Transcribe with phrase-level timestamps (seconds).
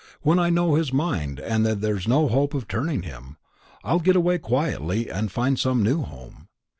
[0.23, 3.37] "When I know his mind, and that there's no hope of turning him,
[3.83, 6.47] I'll get away quietly, and find some new home.